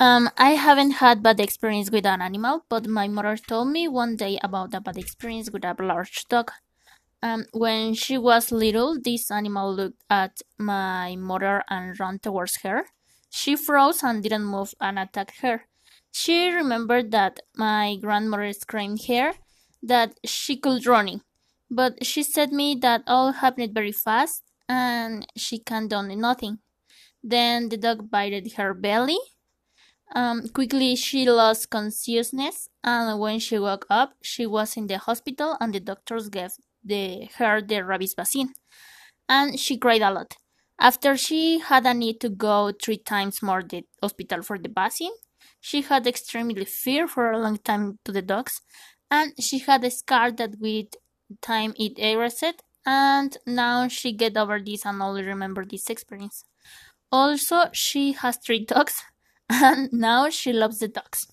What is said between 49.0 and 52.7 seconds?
and she had a scar that with time it erased,